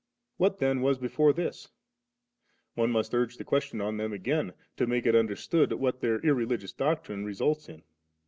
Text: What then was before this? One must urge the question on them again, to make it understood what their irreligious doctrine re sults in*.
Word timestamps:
What 0.37 0.57
then 0.57 0.81
was 0.81 0.97
before 0.97 1.31
this? 1.31 1.69
One 2.73 2.89
must 2.89 3.13
urge 3.13 3.37
the 3.37 3.43
question 3.43 3.79
on 3.81 3.97
them 3.97 4.13
again, 4.13 4.53
to 4.77 4.87
make 4.87 5.05
it 5.05 5.15
understood 5.15 5.71
what 5.73 6.01
their 6.01 6.19
irreligious 6.25 6.73
doctrine 6.73 7.23
re 7.23 7.33
sults 7.33 7.69
in*. 7.69 7.83